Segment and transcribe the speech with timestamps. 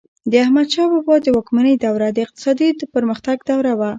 [0.31, 3.89] د احمدشاه بابا د واکمنۍ دوره د اقتصادي پرمختګ دوره وه.